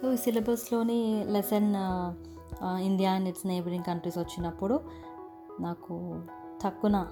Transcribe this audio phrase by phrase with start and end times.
[0.00, 1.74] So ఈ సిలబస్లోని lesson
[2.64, 4.80] India and its neighbouring countries వచ్చినప్పుడు
[5.60, 6.22] నాకు
[6.64, 7.06] తక్కువ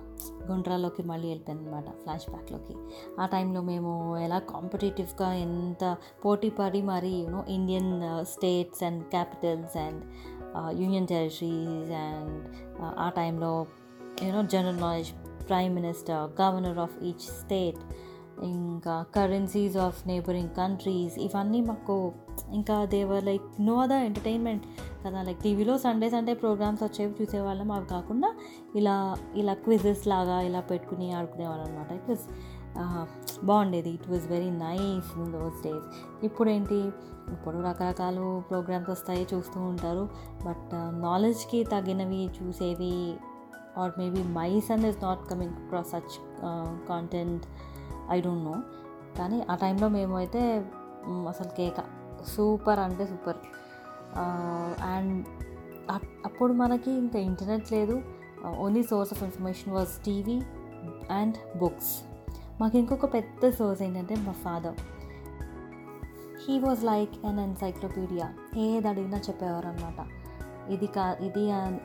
[0.50, 2.74] గుండ్రాలోకి మళ్ళీ వెళ్ళిపోయింది అనమాట ఫ్లాష్ బ్యాక్లోకి
[3.20, 7.92] ఆ టైంలో మేము ఎలా కాంపిటేటివ్గా ఎంత పోటీ పడి మరి you know Indian
[8.24, 10.04] states and capitals and
[10.80, 12.48] union territories and
[12.82, 13.66] ఆ టైంలో
[14.22, 15.10] you know general knowledge
[15.48, 17.78] prime minister governor of each state
[18.44, 22.12] ఇంకా కరెన్సీస్ ఆఫ్ నేబరింగ్ కంట్రీస్ ఇవన్నీ మాకు
[22.52, 24.64] ఇంకా there were like no other entertainment
[25.04, 25.22] కదా?
[25.22, 27.70] లైక్ టీవీలో Sunday Sunday programmes వచ్చేవి చూసేవాళ్ళం.
[27.72, 28.30] అవి కాకుండా
[28.80, 28.96] ఇలా
[29.42, 32.26] ఇలా క్విజెస్ లాగా ఇలా పెట్టుకుని ఆడుకునేవాళ్ళం అనమాట ఇట్ వాజ్
[33.44, 33.90] బాగుండేది.
[33.90, 35.86] It was very nice in those days
[36.24, 36.80] ఇప్పుడేంటి?
[37.34, 38.18] ఇప్పుడు రకరకాల
[38.50, 40.04] ప్రోగ్రామ్స్ వస్తాయి చూస్తూ ఉంటారు.
[40.46, 42.94] బట్ నాలెడ్జ్కి తగినవి చూసేవి
[43.78, 46.14] or maybe my son is not coming across such
[46.88, 47.44] content
[48.10, 48.56] I don't know
[49.18, 50.42] కానీ ఆ టైంలో మేము అయితే
[51.32, 51.80] అసలు కేక.
[52.32, 53.38] సూపర్ అంటే సూపర్
[54.84, 55.26] అండ్
[56.24, 58.02] అప్పుడు మనకి ఇంకా ఇంటర్నెట్ లేదు.
[58.58, 60.40] Only source of information was TV
[61.10, 62.02] and books
[62.60, 64.74] మాకు ఇంకొక పెద్ద సోర్స్ ఏంటంటే మా father
[66.48, 70.06] he was like an encyclopedia ఏది అడిగినా చెప్పేవారు అనమాట
[70.72, 71.40] ఇది కా ఇది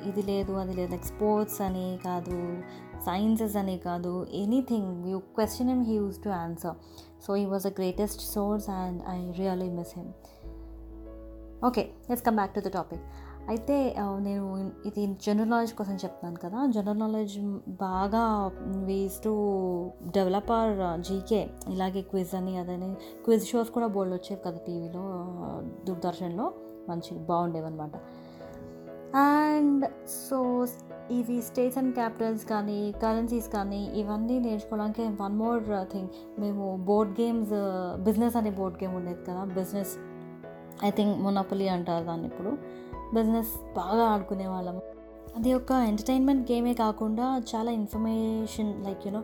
[0.10, 0.92] ఇది లేదు అది లేదు.
[0.92, 2.64] లైక్ స్పోర్ట్స్ అని కాదు
[3.06, 6.76] సైన్సెస్ అని కాదు anything you question him he use to answer
[7.28, 10.12] so he was the greatest source and I really miss him
[11.64, 13.02] okay let's come back to the topic
[13.48, 16.68] అయితే నేను ఇది జనరల్ నాలెడ్జ్ కోసం చెప్తున్నాను కదా.
[16.68, 18.52] జనరల్ నాలెడ్జ్ బాగా
[18.86, 19.34] ways to
[20.14, 25.34] develop or GK ఇలాగే quiz అని అదని క్విజ్ షోస్ కూడా బోల్డ్ వచ్చేవి కదా టీవీలో
[25.88, 26.54] దూరదర్శన్లో
[26.90, 27.92] మంచి బాగుండేవి అనమాట
[29.18, 29.86] అండ్
[30.30, 30.68] సో
[31.12, 36.10] ఇవి స్టేట్స్ అండ్ క్యాపిటల్స్ కానీ కరెన్సీస్ కానీ ఇవన్నీ నేర్చుకోవడానికి వన్ మోర్ థింగ్
[36.40, 37.50] మేము బోర్డ్ గేమ్స్
[37.98, 39.46] బిజినెస్ అనే బోర్డ్ గేమ్ ఉండేది కదా.
[39.46, 39.98] బిజినెస్
[40.84, 42.58] ఐ థింక్ మొనపలి అంటారు దాన్ని ఇప్పుడు.
[43.14, 44.82] బిజినెస్ బాగా ఆడుకునే వాళ్ళము
[45.36, 49.24] అది ఒక ఎంటర్టైన్మెంట్ గేమే కాకుండా చాలా information like you know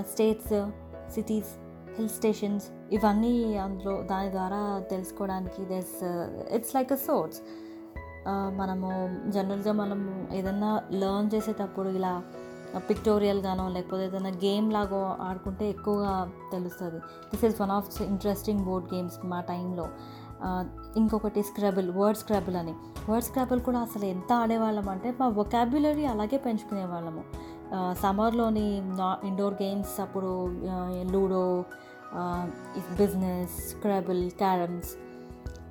[0.00, 0.70] states
[1.12, 1.52] cities
[1.98, 6.04] hill stations ఇవన్నీ అందులో దాని ద్వారా తెలుసుకోవడానికి this
[6.52, 7.40] it's like a source
[8.56, 8.88] మనము
[9.30, 12.22] జనరల్గా మనం ఏదన్నా లర్న్ చేసేటప్పుడు ఇలా
[12.76, 16.98] పిక్టోరియల్గానో లేకపోతే ఏదైనా గేమ్ లాగో ఆడుకుంటే ఎక్కువగా తెలుస్తుంది.
[16.98, 19.88] This is one of interesting board games మా టైంలో
[20.96, 22.74] ఇంకొకటి స్క్రబుల్ వర్డ్ స్క్రబుల్ అని.
[23.10, 27.24] వర్డ్ స్క్రబుల్ కూడా అసలు ఎంత ఆడేవాళ్ళం అంటే మా వొకాబ్యులరీ అలాగే పెంచుకునే వాళ్ళము
[27.92, 30.46] సమ్మర్లోని నా ఇండోర్ గేమ్స్ అప్పుడు
[31.12, 31.64] ludo
[32.98, 34.88] business Scrabble carroms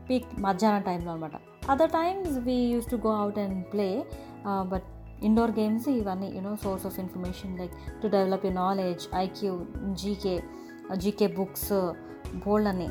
[0.09, 1.31] peak మధ్యాహ్నం టైంలో అనమాట
[1.69, 4.05] other times we use to go out and play
[4.47, 4.84] but
[5.23, 10.44] indoor games ఇవన్నీ you know source of information like to develop you knowledge IQ GK
[10.95, 11.94] GK books
[12.45, 12.89] bold అని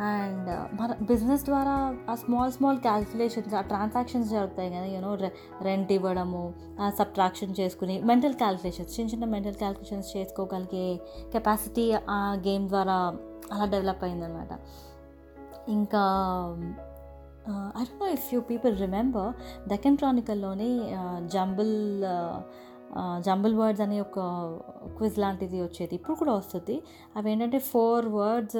[0.00, 5.18] and మన business ద్వారా ఆ small small calculations ఆ transactions జరుగుతాయి కదా you know
[5.62, 6.54] rent ఇవ్వడము
[6.98, 11.00] subtraction చేసుకుని మెంటల్ క్యాల్కులేషన్స్ చిన్న చిన్న మెంటల్ క్యాల్కులేషన్స్ చేసుకోగలిగే
[11.32, 13.16] కెపాసిటీ ఆ గేమ్ ద్వారా
[13.52, 14.48] అలా డెవలప్ అయిందనమాట
[15.68, 16.02] ఇంకా
[17.80, 19.32] I don't know if you people remember
[19.68, 20.80] Deccan క్రానికల్లోని
[21.26, 22.04] jumble
[23.18, 24.18] jumble words అనే ఒక
[24.96, 25.94] క్విజ్ లాంటిది వచ్చేది.
[25.94, 26.82] ఇప్పుడు కూడా వస్తుంది.
[27.16, 28.56] అవి ఏంటంటే ఫోర్ వర్డ్స్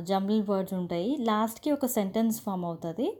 [0.00, 1.16] జంబుల్ వర్డ్స్ ఉంటాయి.
[1.20, 3.16] లాస్ట్కి ఒక సెంటెన్స్ ఫామ్ అవుతుంది.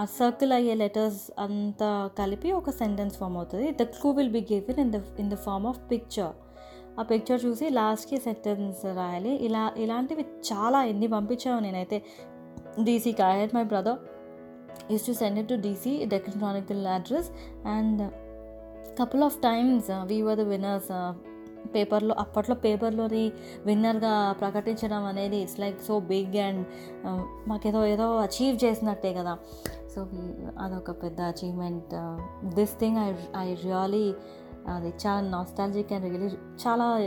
[0.00, 3.70] ఆ సర్కిల్ అయ్యే లెటర్స్ అంతా కలిపి ఒక సెంటెన్స్ ఫామ్ అవుతుంది.
[3.70, 6.32] The clue will be given in the in the form of picture.
[7.00, 9.28] ఆ పిక్చర్ చూసి లాస్ట్కి సెంటెన్స్ రాయాలి.
[9.28, 12.02] ఇలా ఇలాంటివి చాలా ఎన్ని పంపించావు నేనైతే
[12.78, 13.98] డీసీకి I had my brother
[14.90, 17.30] is to send it to DC Deccan address
[17.66, 18.02] and
[19.00, 20.92] couple of times we were the winners
[21.66, 23.32] పేపర్లో అప్పట్లో పేపర్లోని
[23.66, 26.66] విన్నర్గా ప్రకటించడం అనేది it's like so big and
[27.48, 29.38] మాకేదో ఏదో అచీవ్ చేసినట్టే కదా.
[29.94, 30.06] సో
[30.58, 31.94] అదొక పెద్ద achievement
[32.54, 34.14] this thing I I really
[34.68, 36.26] అది చాలా నాస్టాలజిక్ అండ్ రియలీ
[36.68, 36.98] చాలా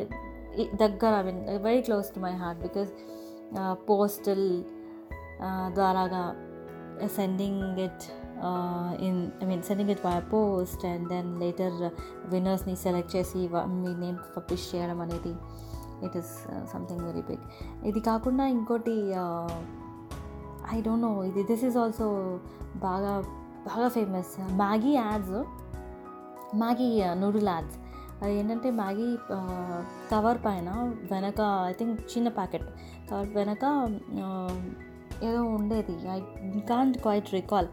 [0.76, 2.90] దగ్గర I mean very close to my heart because
[3.90, 4.64] postal
[5.74, 6.36] ద్వారాగా
[7.16, 8.25] sending it
[9.00, 11.78] in I mean sending it via post and then later
[12.26, 13.42] విన్నర్స్ని select చేసి
[13.76, 15.34] మీ name publish చేయడం అనేది
[16.04, 16.34] it is
[16.74, 17.46] something very big
[17.86, 18.98] ఇది కాకుండా ఇంకోటి
[20.72, 22.08] ఐ డోంట్ నో ఇది this is also
[22.76, 23.14] బాగా
[23.68, 25.38] బాగా famous Maggi ads
[26.56, 27.78] Maggi noodle ads
[28.22, 29.08] అది ఏంటంటే మ్యాగీ
[30.12, 30.70] కవర్ uh, పైన
[31.12, 32.68] వెనక ఐ థింక్ చిన్న ప్యాకెట్
[33.10, 33.66] కవర్ వెనక
[34.26, 34.54] uh,
[35.24, 35.96] ఏదో ఉండేది.
[36.10, 36.20] ఐ
[36.62, 37.68] కాంట్ క్వైట్ రికాల్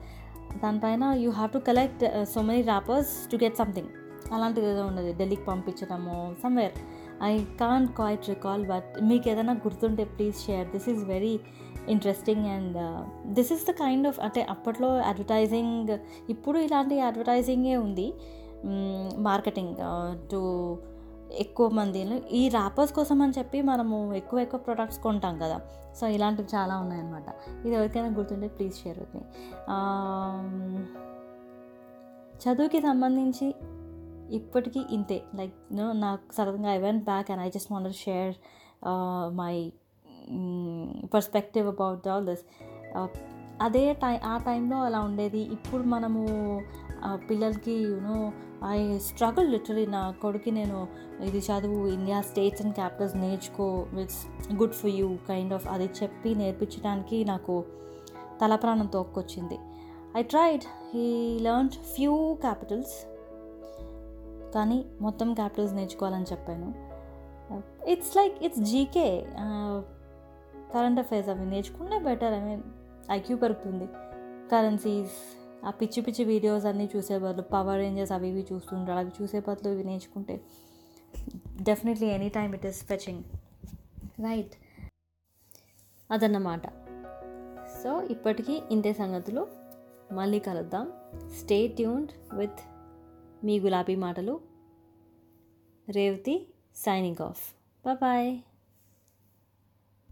[0.58, 3.88] దానిపైన you have to collect so many wrappers to get something
[4.32, 6.72] అలాంటిది ఏదో ఉండదు ఢిల్లీకి పంపించడము somewhere
[7.22, 11.40] I can't quite recall but మీకు ఏదైనా గుర్తుంటే please share this is very
[11.88, 12.76] interesting and
[13.34, 15.98] this is the kind of అంటే అప్పట్లో అడ్వర్టైజింగ్
[16.30, 18.14] ఇప్పుడు ఇలాంటి అడ్వర్టైజింగే ఉంది.
[19.18, 19.76] మార్కెటింగ్
[20.30, 20.78] టు
[21.44, 25.60] ఎక్కువ మందిని ఈ ర్యాపర్స్ కోసం అని చెప్పి మనము ఎక్కువ ఎక్కువ ప్రొడక్ట్స్ కొంటాం కదా.
[26.00, 27.28] సో ఇలాంటివి చాలా ఉన్నాయన్నమాట.
[27.66, 29.22] ఇది ఎవరికైనా గుర్తుంటే ప్లీజ్ షేర్ విత్ మీ
[32.42, 33.54] చదువుకి సంబంధించి
[34.34, 35.22] ఇప్పటికీ ఇంతే.
[35.34, 38.34] లైక్ నో నాకు సడన్గా I went back and I just want share
[39.36, 39.72] my
[41.14, 42.44] perspective about all this
[43.62, 45.40] అదే టై ఆ టైంలో అలా ఉండేది.
[45.56, 46.22] ఇప్పుడు మనము
[47.30, 48.32] పిల్లలకి యూనో
[48.70, 50.78] ఐ స్ట్రగుల్ లిటరీ నా కొడుకు నేను
[51.24, 56.34] ఇది చదువు ఇండియా స్టేట్స్ అండ్ క్యాపిటల్స్ నేర్చుకో it's good for you kind of అది చెప్పి
[56.34, 57.64] నేర్పించడానికి నాకు
[58.42, 59.58] తల ప్రాణం తోక్కొచ్చింది.
[60.16, 61.06] I tried he
[61.38, 62.94] learn few capitals
[64.54, 66.68] కానీ మొత్తం క్యాపిటల్స్ నేర్చుకోవాలని చెప్పాను.
[67.88, 69.26] It's like it's GK
[70.74, 72.62] current affairs అవి నేర్చుకుంటే బెటర్ ఐ మీన్
[73.10, 73.86] ఐక్యూ పెరుగుతుంది.
[74.52, 75.16] కరెన్సీస్
[75.64, 79.72] ఆ పిచ్చి పిచ్చి వీడియోస్ అన్నీ చూసే బదులు పవర్ రేంజెస్ అవి ఇవి చూస్తుంటారు అవి చూసే బదులు
[79.72, 80.40] ఇవి నేర్చుకుంటే
[81.62, 83.24] definitely any time it is fetching
[84.22, 84.52] right
[86.10, 86.66] అదన్నమాట.
[87.82, 89.46] సో ఇప్పటికీ ఇంతే సంగతులు.
[90.12, 90.92] మళ్ళీ కలుద్దాం.
[91.40, 92.60] స్టే ట్యూన్డ్ విత్
[93.44, 94.40] మీ గులాబీ మాటలు.
[95.88, 97.54] Revathi signing off
[97.94, 98.38] bye